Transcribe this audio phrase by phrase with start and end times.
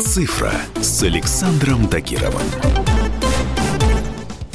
[0.00, 2.83] «Цифра» с Александром Тагировым.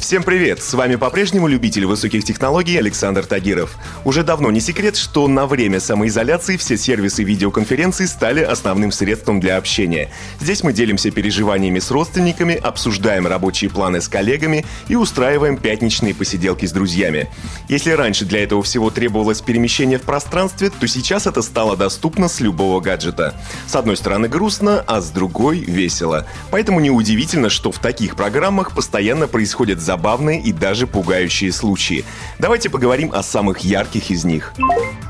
[0.10, 0.64] Всем привет!
[0.64, 3.78] С вами по-прежнему любитель высоких технологий Александр Тагиров.
[4.06, 9.58] Уже давно не секрет, что на время самоизоляции все сервисы видеоконференций стали основным средством для
[9.58, 10.10] общения.
[10.40, 16.66] Здесь мы делимся переживаниями с родственниками, обсуждаем рабочие планы с коллегами и устраиваем пятничные посиделки
[16.66, 17.30] с друзьями.
[17.68, 22.40] Если раньше для этого всего требовалось перемещение в пространстве, то сейчас это стало доступно с
[22.40, 23.36] любого гаджета.
[23.68, 26.26] С одной стороны грустно, а с другой весело.
[26.50, 32.06] Поэтому неудивительно, что в таких программах постоянно происходят забавные забавные и даже пугающие случаи.
[32.40, 34.54] Давайте поговорим о самых ярких из них.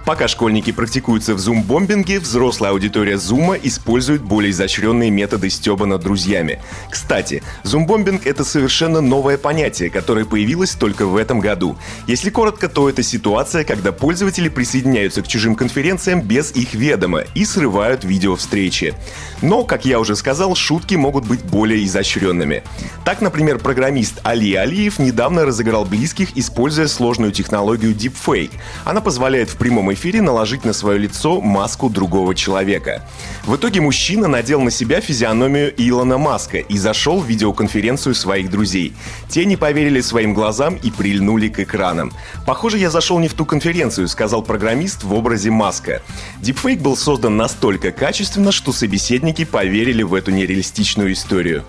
[0.09, 6.59] Пока школьники практикуются в зум-бомбинге, взрослая аудитория зума использует более изощренные методы стеба над друзьями.
[6.89, 11.77] Кстати, зум-бомбинг— это совершенно новое понятие, которое появилось только в этом году.
[12.07, 17.45] Если коротко, то это ситуация, когда пользователи присоединяются к чужим конференциям без их ведома и
[17.45, 18.95] срывают видео встречи.
[19.43, 22.63] Но, как я уже сказал, шутки могут быть более изощренными.
[23.05, 28.53] Так, например, программист Али Алиев недавно разыграл близких, используя сложную технологию Deepfake.
[28.85, 33.03] Она позволяет в прямом эфире наложить на свое лицо маску другого человека.
[33.43, 38.93] В итоге мужчина надел на себя физиономию Илона Маска и зашел в видеоконференцию своих друзей.
[39.29, 42.11] Те не поверили своим глазам и прильнули к экранам.
[42.45, 46.01] «Похоже, я зашел не в ту конференцию»,— сказал программист в образе Маска.
[46.41, 51.63] Дипфейк был создан настолько качественно, что собеседники поверили в эту нереалистичную историю.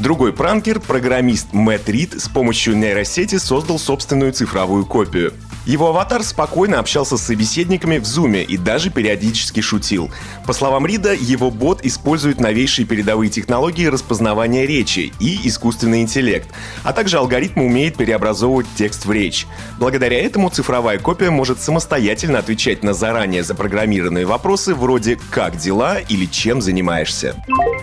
[0.00, 5.32] Другой пранкер, программист Мэтт Рид, с помощью нейросети создал собственную цифровую копию.
[5.70, 10.10] Его аватар спокойно общался с собеседниками в зуме и даже периодически шутил.
[10.44, 16.48] По словам Рида, его бот использует новейшие передовые технологии распознавания речи и искусственный интеллект,
[16.82, 19.46] а также алгоритм умеет преобразовывать текст в речь.
[19.78, 26.24] Благодаря этому цифровая копия может самостоятельно отвечать на заранее запрограммированные вопросы вроде «как дела?» или
[26.24, 27.36] «чем занимаешься?».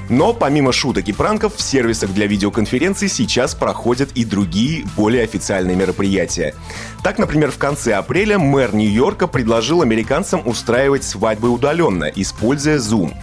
[0.09, 5.75] Но помимо шуток и пранков в сервисах для видеоконференций сейчас проходят и другие, более официальные
[5.75, 6.55] мероприятия.
[7.03, 13.13] Так, например, в конце апреля мэр Нью-Йорка предложил американцам устраивать свадьбы удаленно, используя Zoom.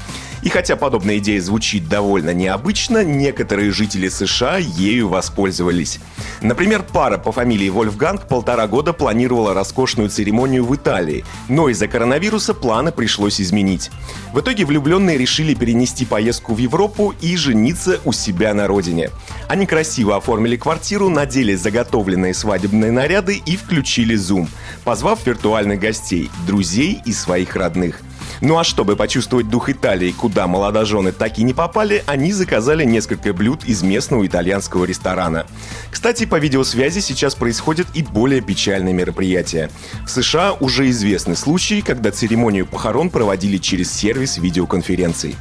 [0.44, 6.00] И хотя подобная идея звучит довольно необычно, некоторые жители США ею воспользовались.
[6.43, 12.53] Например, пара по фамилии Вольфганг полтора года планировала роскошную церемонию в Италии, но из-за коронавируса
[12.53, 13.91] планы пришлось изменить.
[14.34, 19.09] В итоге влюбленные решили перенести поездку в Европу и жениться у себя на родине.
[19.49, 24.49] Они красиво оформили квартиру, надели заготовленные свадебные наряды и включили Zoom,
[24.84, 28.03] позвав виртуальных гостей, друзей и своих родных–
[28.40, 33.32] ну а чтобы почувствовать дух Италии, куда молодожены так и не попали, они заказали несколько
[33.32, 35.46] блюд из местного итальянского ресторана.
[35.90, 39.70] Кстати, по видеосвязи сейчас происходят и более печальные мероприятия.
[40.04, 45.36] В США уже известны случаи, когда церемонию похорон проводили через сервис видеоконференций.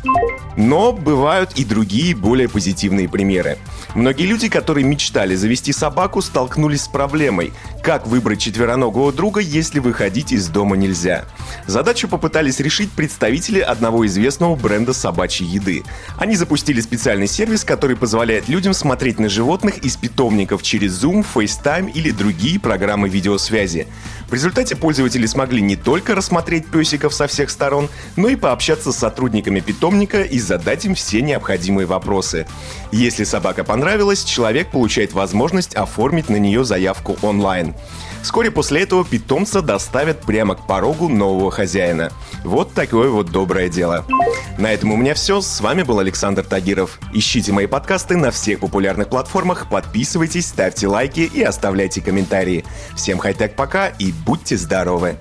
[0.58, 3.58] Но бывают и другие, более позитивные примеры.
[3.96, 7.53] Многие люди, которые мечтали завести собаку, столкнулись с проблемой.
[7.84, 11.25] Как выбрать четвероногого друга, если выходить из дома нельзя?
[11.68, 15.84] Задачу попытались решить представители одного известного бренда собачьей еды.
[16.18, 21.91] Они запустили специальный сервис, который позволяет людям смотреть на животных из питомников через Zoom, FaceTime
[21.91, 23.88] или другие программы видеосвязи.
[24.30, 28.97] В результате пользователи смогли не только рассмотреть песиков со всех сторон, но и пообщаться с
[28.97, 32.45] сотрудниками питомника и задать им все необходимые вопросы.
[32.91, 37.73] Если собака понравилась, человек получает возможность оформить на нее заявку онлайн.
[38.21, 42.11] Вскоре после этого питомца доставят прямо к порогу нового хозяина.
[42.43, 44.05] Вот такое вот доброе дело.
[44.57, 45.41] На этом у меня все.
[45.41, 46.99] С вами был Александр Тагиров.
[47.13, 52.63] Ищите мои подкасты на всех популярных платформах, подписывайтесь, ставьте лайки и оставляйте комментарии.
[52.95, 55.17] Всем хай-тек пока и будьте здоровы!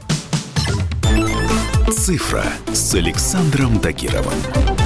[1.91, 4.82] «Цифра» с Александром Тагировым.